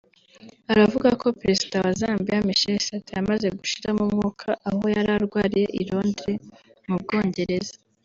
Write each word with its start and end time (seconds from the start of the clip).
aravuga 0.71 1.09
ko 1.21 1.27
Perezida 1.41 1.75
wa 1.83 1.91
Zambiya 1.99 2.45
Michael 2.47 2.79
Sata 2.87 3.11
yamaze 3.19 3.47
gushiramo 3.59 4.01
umwuka 4.07 4.47
aho 4.67 4.81
yari 4.95 5.11
arwariye 5.17 5.65
I 5.81 5.83
Londres 5.89 6.41
mu 6.87 6.95
Bwongereza 7.01 7.73